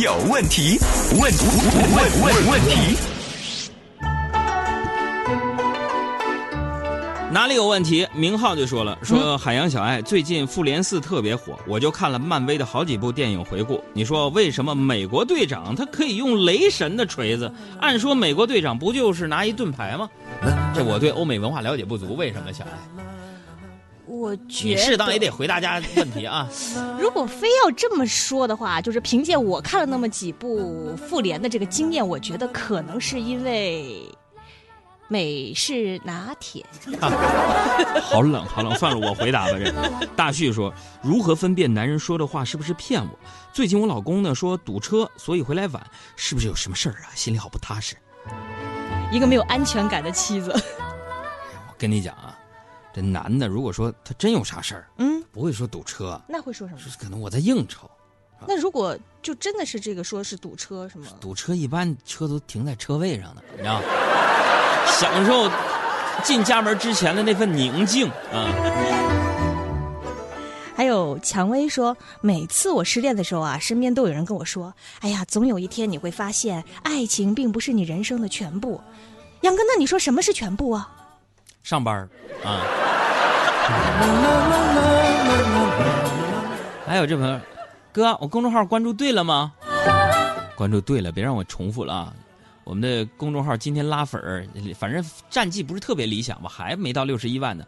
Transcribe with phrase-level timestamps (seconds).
[0.00, 0.78] 有问题？
[1.20, 1.28] 问问
[2.22, 2.96] 问问题。
[7.32, 8.06] 哪里有问题？
[8.14, 13.82] 明浩就说了，说海洋小爱最近复联四特别火，我就看了漫威的好几部电影回顾。
[13.92, 17.52] 你说为什么美国队长他可以用雷神的锤子？
[17.80, 20.08] 按说美国队长不就是拿一盾牌吗？
[20.76, 22.70] 这我对欧美文化了解不足，为什么小爱？
[24.08, 26.48] 我觉你适当也得回大家问题啊。
[26.98, 34.10] 如果非要这么说的话，就是凭借我看了那么几部复联的这个经验，我觉得可能是因为
[35.08, 36.64] 美式拿铁。
[38.02, 39.52] 好冷，好冷，算了，我回答吧。
[39.58, 43.10] 这个大旭说，如何分辨男人说的话是不是骗我？
[43.52, 47.12] 最近我老公呢说堵车，所以回来晚，是不是有什么事儿啊？
[47.14, 47.96] 心里好不踏实。
[49.10, 50.52] 一个没有安全感的妻子。
[50.52, 52.37] 我跟你讲啊，
[52.98, 56.80] 这男的如果说他真有啥事儿，嗯，不会说堵车，那会说什么？
[56.80, 57.88] 说可能我在应酬。
[58.44, 61.06] 那如果就真的是这个说是堵车什么？
[61.20, 63.80] 堵车一般车都停在车位上呢，你知道？
[64.98, 65.48] 享受
[66.24, 68.50] 进家门之前的那份宁静啊。
[70.74, 78.80] 还有蔷薇说，每次我失恋的时候啊，身边都有人跟我说：“哎呀，总有一天你会发现，爱情并不是你人生的全部。”
[79.42, 80.90] 杨哥，那你说什么是全部啊？
[81.62, 82.08] 上班儿
[82.44, 82.87] 啊。
[86.86, 87.38] 还有这朋友，
[87.92, 89.52] 哥，我公众号关注对了吗？
[90.56, 92.12] 关注对了，别让我重复了啊！
[92.64, 94.44] 我们的公众号今天拉粉儿，
[94.76, 97.64] 反正战绩不是特别理想吧，还没到六十一万呢。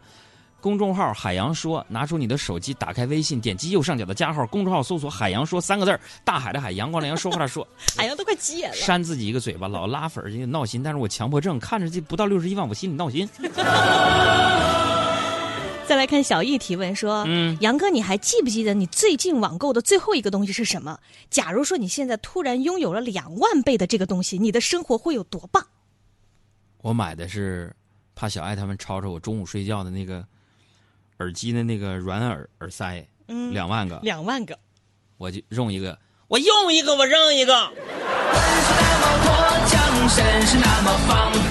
[0.59, 7.67] 公众号“海洋说”，拿出你的手机，打开微信，点击右上角的加号，公众号搜索“海洋说”三个字儿大海的海，阳光的阳，说话的说。
[7.97, 8.75] 海洋都快急眼了。
[8.75, 10.83] 扇自己一个嘴巴，老拉粉儿就闹心。
[10.83, 13.27] 但是我强迫症，看着这不到六十一万，我心里闹心。
[15.91, 20.97] 再来看小易提问说：“嗯杨哥，你还记不记得你最近网购的最后一个东西是什么？
[21.29, 25.67] 假如说你现在突然拥有了两万倍的这个东西，你的生活会有多棒？
[26.77, 27.75] 我买的是
[28.15, 30.25] 怕小爱他们吵吵我中午睡觉的那个
[31.17, 34.57] 耳机的那个软耳耳塞，嗯两万个，两万个。
[35.17, 35.99] 我就用一个，
[36.29, 37.69] 我用一个，我扔一个。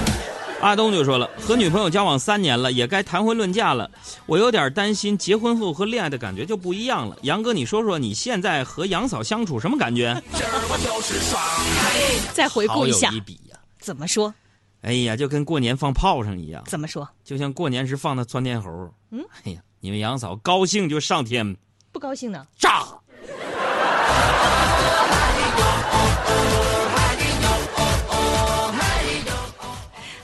[0.61, 3.89] 阿东就说了，和女朋友交往三年了，也该谈婚论嫁了。
[4.27, 7.17] 我有点担心，结婚后和恋爱的感觉就不一样了。
[7.23, 10.21] 杨哥，你说说你现在和杨嫂相处什么感觉？
[12.33, 14.33] 再回顾好有一下，一比呀、怎么说？
[14.81, 17.07] 哎呀，就跟过年放炮仗一样，怎么说？
[17.23, 18.69] 就像过年时放的窜天猴。
[19.09, 21.55] 嗯，哎呀，你们杨嫂高兴就上天
[21.91, 22.45] 不高兴呢？
[22.57, 22.85] 炸。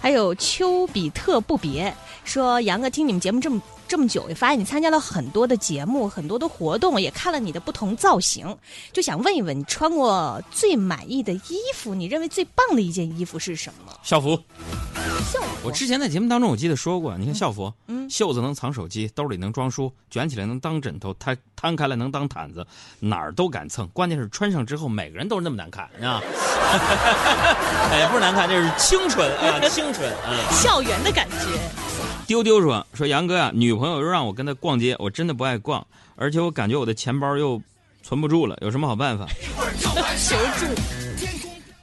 [0.07, 8.57] 还有丘比特不别说，杨哥听你们节目这么这么久，也发现你参加了很多的节目，很多的活动，也看了你的不同造型，
[8.93, 13.99] 就想问一问，你穿过最满意的衣服，你认为最棒的一件衣服是什么？
[14.01, 14.39] 校服，
[15.19, 15.47] 校服。
[15.63, 22.65] 我之前在节目当中我记得说过，你看校服，嗯袖子能藏手机，兜里能装书，卷起来能当枕头，摊摊开来能当毯子，
[22.99, 23.87] 哪儿都敢蹭。
[23.89, 26.21] 关键是穿上之后，每个人都是那么难看啊！
[27.91, 30.37] 哎，不是难看，这是清纯啊， 清纯啊。
[30.51, 31.35] 校园的感觉。
[32.25, 35.85] 丢丢说说杨哥啊、女朋友又让我跟她逛街，我真的不爱逛，
[36.15, 37.61] 而且我感觉我的钱包又
[38.03, 39.27] 存不住了，有什么好办法？
[40.17, 40.65] 求助。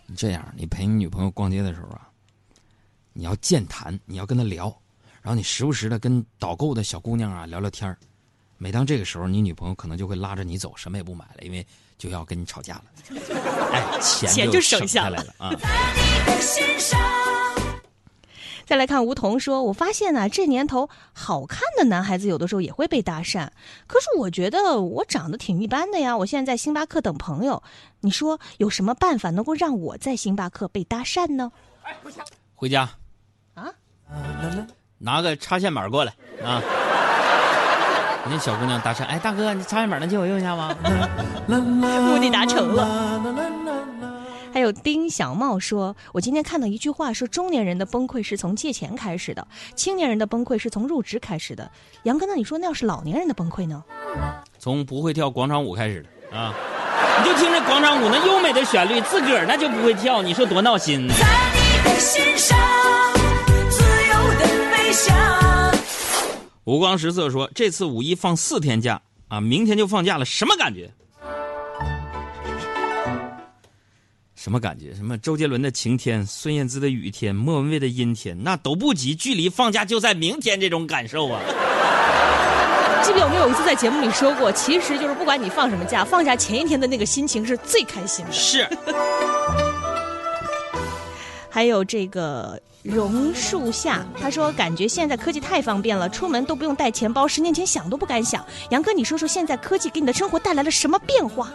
[0.06, 2.08] 你这样，你陪你女朋友逛街的时候啊，
[3.14, 4.64] 你要健谈，你要跟他聊，
[5.22, 7.96] 然后你时不时的跟导购的小姑娘啊聊聊天儿
[8.58, 11.64] 每当这个时候，你女朋友可能就会拉着你走，什么也不买了，因为
[11.96, 12.84] 就要跟你吵架了。
[13.72, 15.50] 哎，钱钱就省下来了啊！
[18.66, 23.48] 再来看吴桐说，我发现呢、这年头好看的男孩子有的时候也会被搭讪，
[23.86, 26.16] 可是我觉得我长得挺一般的呀。
[26.16, 27.62] 我现在在星巴克等朋友，
[28.00, 31.52] 你说有什么办法能够让我在星巴克被搭讪呢？
[32.54, 32.96] 回家啊，
[35.04, 36.12] 拿个插线板过来
[36.42, 36.62] 啊！
[38.24, 40.74] 你 那小姑娘搭讪，哎，大哥，你插线板能借我用一下吗？
[41.46, 43.20] 目的达成了。
[44.54, 51.70] 还有丁小茂说：“我今天看到一句话，说中年人的崩溃是从借钱开始的，青年人的崩溃是从入职开始的。
[52.04, 53.84] 杨哥，那你说那要是老年人的崩溃呢？
[54.58, 56.54] 从不会跳广场舞开始的啊！
[57.18, 61.12] 你就听着广场舞那优美的旋律，自个儿那就不会跳，你说多闹心呢？
[61.98, 62.83] 心上自由
[66.64, 70.90] 五光十色说，这次五一放四天假啊，明天就放假了，什么感觉？
[74.34, 74.94] 什么感觉？
[74.94, 81.40] 什么周杰伦的晴天，孙燕姿的雨天，莫文蔚的阴天，那都不及距离放假就在明天这种感受啊！
[83.02, 88.32] 记不记得我们有一次在节目里说过，其实就是不管你放什么假，放假前一天的那个心情是最开心的。
[88.32, 88.66] 是。
[91.54, 98.44] 还有这个榕树下，他说感觉现在科技太方便了，出门都不用带钱包，十年前想都不敢想。
[98.70, 101.52] 杨哥，你说说现在科技给你的生活带来了什么变化？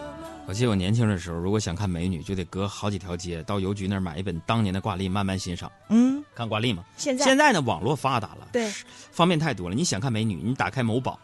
[0.48, 5.69] 我记得我年轻的时候，如果想看美女，就得隔好几条街到邮局那儿买一本当年的挂历，慢慢欣赏。
[5.90, 6.81] 嗯，看挂历嘛。
[6.96, 8.72] 现在现在呢，网络发达了，对，
[9.12, 9.75] 方便太多了。
[9.75, 11.19] 你想看美女，你打开某宝，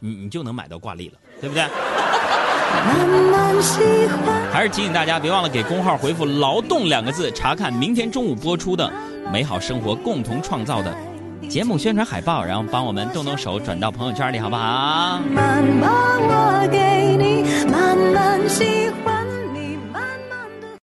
[0.00, 1.62] 你你就能买到挂历了，对不对？
[4.52, 8.90] 还是提醒大家，别忘了给公号回复“劳动”两个字，查看明天中午播出的
[9.30, 10.94] 《美好生活共同创造》的
[11.48, 15.20] 节目宣传海报，然后帮我们动动手转到朋友圈里，好不好？
[15.30, 15.90] 慢慢
[16.20, 19.15] 我给你，慢慢喜欢。